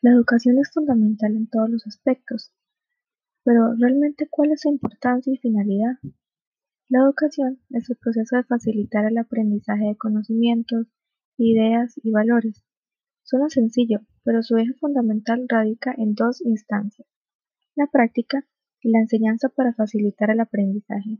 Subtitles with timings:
[0.00, 2.52] La educación es fundamental en todos los aspectos,
[3.42, 5.96] pero ¿realmente cuál es su importancia y finalidad?
[6.88, 10.86] La educación es el proceso de facilitar el aprendizaje de conocimientos,
[11.36, 12.64] ideas y valores.
[13.24, 17.08] Suena sencillo, pero su eje fundamental radica en dos instancias,
[17.74, 18.46] la práctica
[18.80, 21.18] y la enseñanza para facilitar el aprendizaje.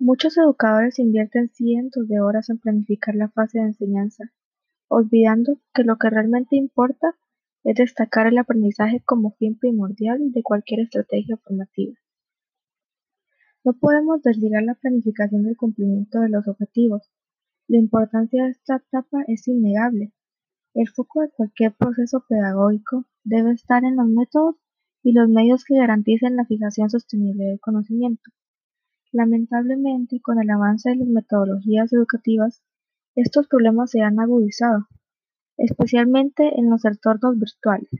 [0.00, 4.24] Muchos educadores invierten cientos de horas en planificar la fase de enseñanza,
[4.88, 7.14] olvidando que lo que realmente importa
[7.68, 11.94] es destacar el aprendizaje como fin primordial de cualquier estrategia formativa.
[13.62, 17.10] No podemos desligar la planificación del cumplimiento de los objetivos.
[17.66, 20.14] La importancia de esta etapa es innegable.
[20.72, 24.56] El foco de cualquier proceso pedagógico debe estar en los métodos
[25.02, 28.30] y los medios que garanticen la fijación sostenible del conocimiento.
[29.12, 32.62] Lamentablemente, con el avance de las metodologías educativas,
[33.14, 34.86] estos problemas se han agudizado
[35.58, 37.90] especialmente en los entornos virtuales.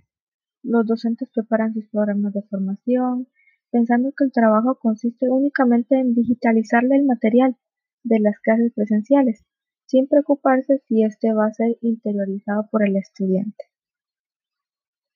[0.63, 3.29] Los docentes preparan sus programas de formación,
[3.71, 7.57] pensando que el trabajo consiste únicamente en digitalizarle el material
[8.05, 9.45] de las clases presenciales,
[9.87, 13.65] sin preocuparse si éste va a ser interiorizado por el estudiante.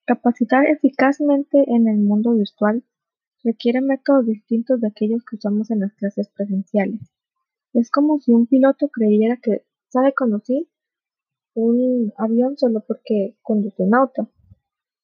[0.05, 2.85] Capacitar eficazmente en el mundo virtual
[3.45, 7.01] requiere métodos distintos de aquellos que usamos en las clases presenciales.
[7.73, 10.69] Es como si un piloto creyera que sabe conducir
[11.55, 14.31] un avión solo porque conduce un auto.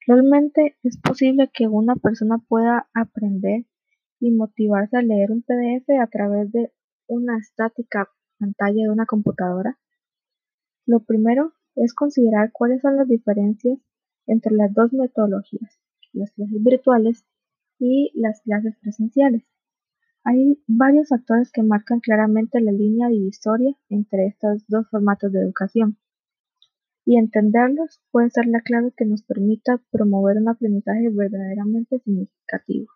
[0.06, 3.66] Realmente es posible que una persona pueda aprender
[4.20, 6.72] y motivarse a leer un PDF a través de
[7.06, 9.78] una estática pantalla de una computadora.
[10.86, 13.78] Lo primero es considerar cuáles son las diferencias
[14.26, 15.78] entre las dos metodologías,
[16.12, 17.24] las clases virtuales
[17.78, 19.44] y las clases presenciales.
[20.24, 25.98] Hay varios factores que marcan claramente la línea divisoria entre estos dos formatos de educación
[27.08, 32.88] y entenderlos puede ser la clave que nos permita promover un aprendizaje verdaderamente significativo.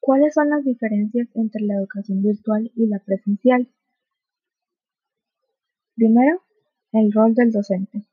[0.00, 3.68] ¿Cuáles son las diferencias entre la educación virtual y la presencial?
[5.96, 6.40] Primero,
[6.92, 8.06] el rol del docente.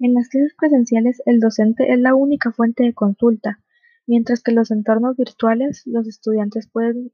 [0.00, 3.60] En las clases presenciales el docente es la única fuente de consulta,
[4.08, 7.12] mientras que en los entornos virtuales los estudiantes pueden,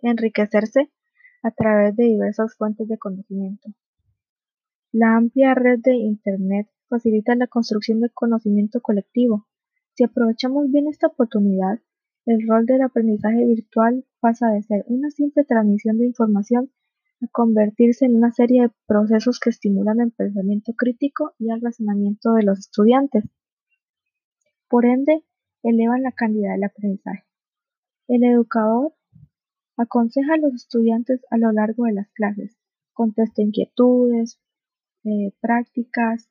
[0.00, 0.90] enriquecerse
[1.42, 3.68] a través de diversas fuentes de conocimiento.
[4.92, 9.46] La amplia red de Internet facilita la construcción de conocimiento colectivo.
[9.92, 11.78] Si aprovechamos bien esta oportunidad,
[12.24, 16.72] el rol del aprendizaje virtual pasa de ser una simple transmisión de información
[17.20, 22.32] a convertirse en una serie de procesos que estimulan el pensamiento crítico y el razonamiento
[22.32, 23.24] de los estudiantes.
[24.70, 25.22] Por ende,
[25.64, 27.24] elevan la calidad del aprendizaje.
[28.06, 28.94] El educador
[29.76, 32.56] aconseja a los estudiantes a lo largo de las clases,
[32.94, 34.40] contesta inquietudes,
[35.08, 36.28] eh, prácticas,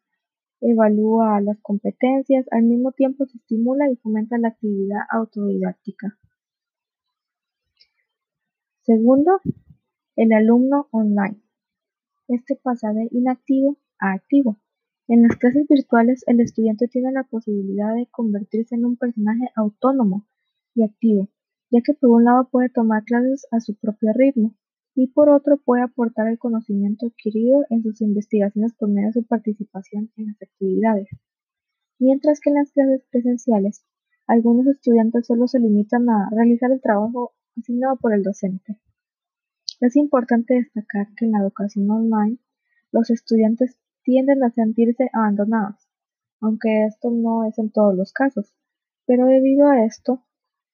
[0.61, 6.17] evalúa las competencias, al mismo tiempo se estimula y fomenta la actividad autodidáctica.
[8.83, 9.41] Segundo,
[10.15, 11.41] el alumno online.
[12.27, 14.57] Este pasa de inactivo a activo.
[15.07, 20.27] En las clases virtuales, el estudiante tiene la posibilidad de convertirse en un personaje autónomo
[20.75, 21.29] y activo,
[21.71, 24.55] ya que por un lado puede tomar clases a su propio ritmo,
[24.97, 29.23] y por otro puede aportar el conocimiento adquirido en sus investigaciones por medio de su
[29.23, 31.07] participación en las actividades.
[31.99, 33.85] Mientras que en las clases presenciales,
[34.25, 38.79] algunos estudiantes solo se limitan a realizar el trabajo asignado por el docente.
[39.81, 42.39] Es importante destacar que en la educación online,
[42.91, 45.87] los estudiantes tienden a sentirse abandonados,
[46.41, 48.51] aunque esto no es en todos los casos,
[49.05, 50.23] pero debido a esto,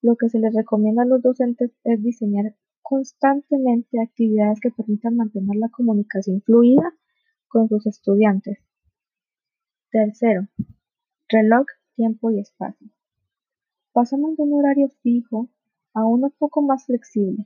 [0.01, 5.55] lo que se les recomienda a los docentes es diseñar constantemente actividades que permitan mantener
[5.55, 6.94] la comunicación fluida
[7.47, 8.59] con sus estudiantes.
[9.89, 10.47] Tercero,
[11.29, 12.89] reloj, tiempo y espacio.
[13.93, 15.49] Pasamos de un horario fijo
[15.93, 17.45] a uno poco más flexible.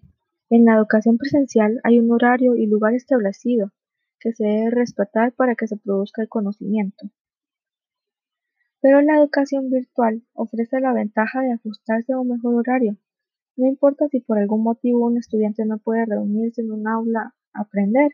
[0.49, 3.71] En la educación presencial hay un horario y lugar establecido
[4.19, 7.11] que se debe respetar para que se produzca el conocimiento.
[8.79, 12.97] Pero la educación virtual ofrece la ventaja de ajustarse a un mejor horario
[13.57, 17.61] no importa si por algún motivo un estudiante no puede reunirse en un aula a
[17.61, 18.11] aprender,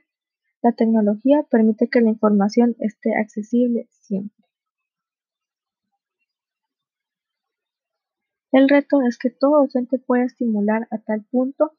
[0.62, 4.44] la tecnología permite que la información esté accesible siempre.
[8.54, 11.74] El reto es que todo docente pueda estimular a tal punto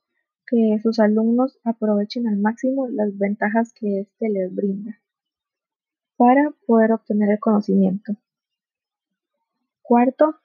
[0.46, 5.00] que sus alumnos aprovechen al máximo las ventajas que éste les brinda
[6.16, 8.16] para poder obtener el conocimiento.
[9.82, 10.36] Cuarto,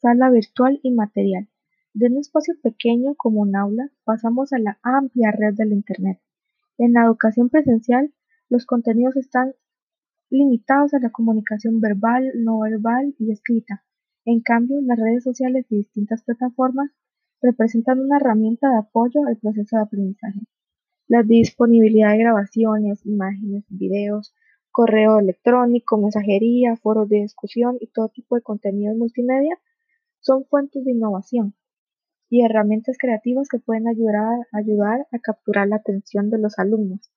[0.00, 1.48] sala virtual y material.
[1.98, 6.20] De un espacio pequeño como un aula pasamos a la amplia red del Internet.
[6.76, 8.12] En la educación presencial,
[8.50, 9.54] los contenidos están
[10.28, 13.82] limitados a la comunicación verbal, no verbal y escrita.
[14.26, 16.90] En cambio, las redes sociales y distintas plataformas
[17.40, 20.40] representan una herramienta de apoyo al proceso de aprendizaje.
[21.08, 24.34] La disponibilidad de grabaciones, imágenes, videos,
[24.70, 29.58] correo electrónico, mensajería, foros de discusión y todo tipo de contenidos multimedia
[30.20, 31.54] son fuentes de innovación
[32.28, 37.10] y herramientas creativas que pueden ayudar, a capturar la atención de los alumnos.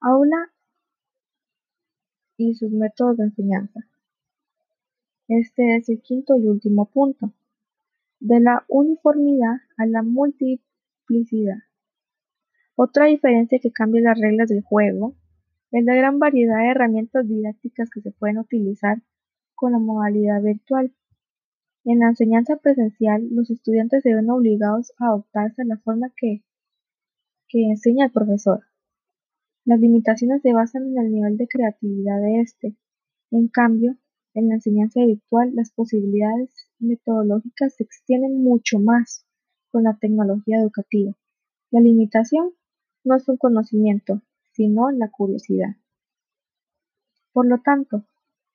[0.00, 0.52] Aula
[2.36, 3.80] y sus métodos de enseñanza.
[5.28, 7.32] Este es el quinto y último punto.
[8.20, 11.58] De la uniformidad a la multiplicidad.
[12.76, 15.14] Otra diferencia que cambia las reglas del juego
[15.70, 18.98] es la gran variedad de herramientas didácticas que se pueden utilizar
[19.54, 20.92] con la modalidad virtual.
[21.84, 26.42] En la enseñanza presencial, los estudiantes se ven obligados a adaptarse a la forma que,
[27.46, 28.64] que enseña el profesor.
[29.66, 32.76] Las limitaciones se basan en el nivel de creatividad de éste.
[33.30, 33.96] En cambio,
[34.32, 39.26] en la enseñanza virtual, las posibilidades metodológicas se extienden mucho más
[39.70, 41.12] con la tecnología educativa.
[41.70, 42.52] La limitación
[43.04, 44.22] no es un conocimiento,
[44.52, 45.76] sino la curiosidad.
[47.32, 48.04] Por lo tanto,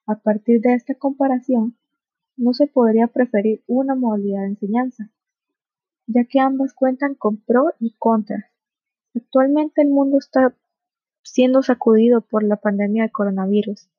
[0.08, 1.76] a partir de esta comparación,
[2.40, 5.12] no se podría preferir una modalidad de enseñanza,
[6.08, 8.46] ya que ambas cuentan con pro y contras.
[9.14, 10.56] Actualmente el mundo está
[11.22, 13.90] siendo sacudido por la pandemia de coronavirus.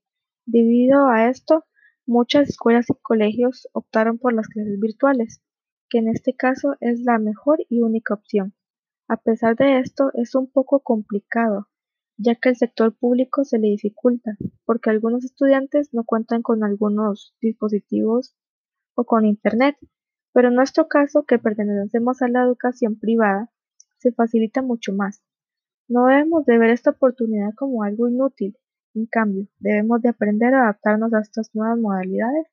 [0.47, 1.67] Debido a esto,
[2.07, 5.43] muchas escuelas y colegios optaron por las clases virtuales,
[5.91, 8.55] que en este caso es la mejor y única opción.
[9.07, 11.69] A pesar de esto, es un poco complicado,
[12.23, 14.37] ya que el sector público se le dificulta,
[14.67, 18.37] porque algunos estudiantes no cuentan con algunos dispositivos
[18.95, 19.77] o con Internet,
[20.33, 23.51] pero en nuestro caso, que pertenecemos a la educación privada,
[23.99, 25.23] se facilita mucho más.
[25.89, 28.57] No debemos de ver esta oportunidad como algo inútil,
[28.95, 32.47] en cambio, debemos de aprender a adaptarnos a estas nuevas modalidades,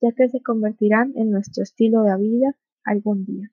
[0.00, 3.50] ya que se convertirán en nuestro estilo de vida algún día.